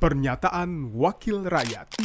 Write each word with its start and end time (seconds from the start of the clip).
Pernyataan 0.00 0.96
Wakil 0.96 1.44
Rakyat 1.44 2.00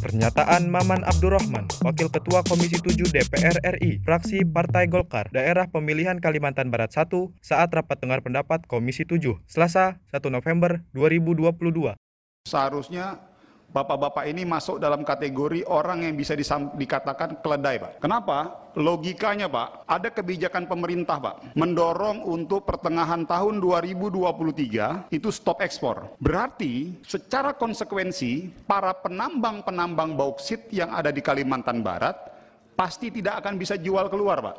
Pernyataan 0.00 0.72
Maman 0.72 1.04
Abdurrahman, 1.04 1.68
Wakil 1.84 2.08
Ketua 2.08 2.40
Komisi 2.40 2.80
7 2.80 2.96
DPR 3.12 3.60
RI, 3.76 4.00
fraksi 4.00 4.48
Partai 4.48 4.88
Golkar, 4.88 5.28
Daerah 5.28 5.68
Pemilihan 5.68 6.16
Kalimantan 6.16 6.72
Barat 6.72 6.96
1, 6.96 7.12
saat 7.44 7.68
rapat 7.76 8.00
dengar 8.00 8.24
pendapat 8.24 8.64
Komisi 8.64 9.04
7, 9.04 9.20
Selasa 9.44 10.00
1 10.16 10.32
November 10.32 10.80
2022. 10.96 11.92
Seharusnya 12.48 13.20
bapak-bapak 13.70 14.26
ini 14.28 14.42
masuk 14.46 14.82
dalam 14.82 15.06
kategori 15.06 15.66
orang 15.66 16.06
yang 16.06 16.14
bisa 16.14 16.34
dikatakan 16.74 17.40
keledai, 17.40 17.80
Pak. 17.80 17.92
Kenapa? 18.02 18.70
Logikanya, 18.74 19.46
Pak, 19.46 19.86
ada 19.86 20.08
kebijakan 20.10 20.66
pemerintah, 20.66 21.22
Pak, 21.22 21.54
mendorong 21.54 22.26
untuk 22.26 22.66
pertengahan 22.66 23.22
tahun 23.22 23.62
2023 23.62 25.14
itu 25.14 25.28
stop 25.30 25.62
ekspor. 25.62 26.18
Berarti 26.18 26.98
secara 27.06 27.54
konsekuensi 27.54 28.50
para 28.66 28.90
penambang-penambang 28.98 30.18
bauksit 30.18 30.66
yang 30.74 30.90
ada 30.90 31.14
di 31.14 31.22
Kalimantan 31.22 31.86
Barat 31.86 32.18
pasti 32.74 33.14
tidak 33.14 33.46
akan 33.46 33.54
bisa 33.54 33.78
jual 33.78 34.10
keluar, 34.10 34.42
Pak. 34.42 34.56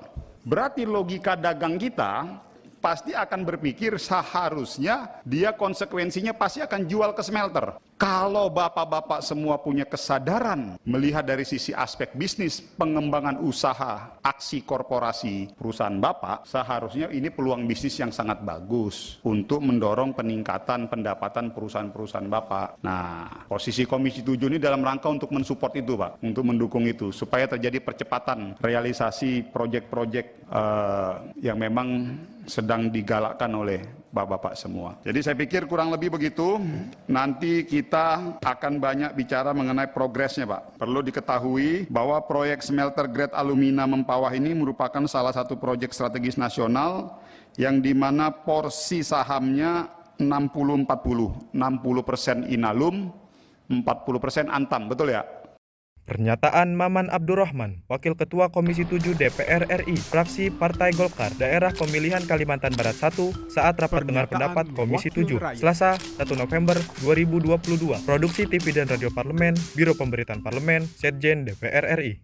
Berarti 0.47 0.87
logika 0.87 1.35
dagang 1.35 1.75
kita 1.75 2.39
pasti 2.85 3.17
akan 3.17 3.41
berpikir 3.49 3.97
seharusnya 3.97 5.25
dia 5.25 5.49
konsekuensinya 5.57 6.37
pasti 6.37 6.61
akan 6.61 6.85
jual 6.85 7.17
ke 7.17 7.23
smelter. 7.25 7.81
Kalau 7.95 8.51
bapak-bapak 8.51 9.23
semua 9.23 9.55
punya 9.55 9.87
kesadaran 9.87 10.75
melihat 10.83 11.23
dari 11.23 11.47
sisi 11.47 11.71
aspek 11.71 12.11
bisnis, 12.11 12.59
pengembangan 12.59 13.39
usaha, 13.39 14.19
aksi 14.19 14.67
korporasi 14.67 15.55
perusahaan 15.55 15.95
bapak, 15.95 16.43
seharusnya 16.43 17.07
ini 17.15 17.31
peluang 17.31 17.63
bisnis 17.63 17.95
yang 17.95 18.11
sangat 18.11 18.43
bagus 18.43 19.23
untuk 19.23 19.63
mendorong 19.63 20.11
peningkatan 20.11 20.91
pendapatan 20.91 21.55
perusahaan-perusahaan 21.55 22.27
bapak. 22.27 22.83
Nah, 22.83 23.31
posisi 23.47 23.87
Komisi 23.87 24.27
7 24.27 24.51
ini 24.51 24.59
dalam 24.59 24.83
rangka 24.83 25.07
untuk 25.07 25.31
mensupport 25.31 25.71
itu 25.79 25.95
Pak, 25.95 26.19
untuk 26.19 26.43
mendukung 26.43 26.83
itu, 26.83 27.15
supaya 27.15 27.47
terjadi 27.47 27.79
percepatan 27.79 28.59
realisasi 28.59 29.47
proyek-proyek 29.55 30.51
uh, 30.51 31.31
yang 31.39 31.55
memang 31.55 32.19
sedang 32.43 32.91
digalakkan 32.91 33.55
oleh 33.55 34.04
bapak-bapak 34.15 34.55
semua. 34.55 34.95
Jadi 35.03 35.19
saya 35.19 35.35
pikir 35.35 35.67
kurang 35.67 35.91
lebih 35.91 36.15
begitu. 36.15 36.55
Nanti 37.11 37.67
kita 37.67 38.39
akan 38.39 38.79
banyak 38.79 39.11
bicara 39.11 39.51
mengenai 39.51 39.91
progresnya, 39.91 40.47
Pak. 40.47 40.79
Perlu 40.79 41.03
diketahui 41.03 41.91
bahwa 41.91 42.23
proyek 42.23 42.63
smelter 42.63 43.11
grade 43.11 43.35
alumina 43.35 43.83
Mempawah 43.83 44.31
ini 44.31 44.55
merupakan 44.55 45.03
salah 45.11 45.35
satu 45.35 45.59
proyek 45.59 45.91
strategis 45.91 46.39
nasional 46.39 47.19
yang 47.59 47.83
di 47.83 47.91
mana 47.91 48.31
porsi 48.31 49.03
sahamnya 49.03 49.91
60-40, 50.15 51.51
60 51.51 52.07
persen 52.07 52.37
Inalum, 52.47 53.11
40 53.67 53.83
persen 54.23 54.47
Antam, 54.47 54.87
betul 54.87 55.11
ya? 55.11 55.27
Pernyataan 56.05 56.77
Maman 56.77 57.09
Abdurrahman, 57.09 57.81
Wakil 57.89 58.13
Ketua 58.13 58.53
Komisi 58.53 58.85
7 58.85 59.17
DPR 59.17 59.65
RI, 59.65 59.97
fraksi 59.97 60.53
Partai 60.53 60.93
Golkar, 60.93 61.33
Daerah 61.33 61.73
Pemilihan 61.73 62.21
Kalimantan 62.29 62.77
Barat 62.77 62.93
1, 62.93 63.49
saat 63.49 63.73
rapat 63.73 64.05
dengar 64.05 64.29
pendapat 64.29 64.69
Komisi 64.77 65.09
7, 65.09 65.57
Selasa 65.57 65.97
1 66.21 66.29
November 66.37 66.77
2022. 67.01 68.05
Produksi 68.05 68.45
TV 68.45 68.69
dan 68.69 68.85
Radio 68.85 69.09
Parlemen, 69.09 69.57
Biro 69.73 69.97
Pemberitaan 69.97 70.45
Parlemen, 70.45 70.85
Setjen 70.85 71.41
DPR 71.41 71.97
RI. 71.97 72.21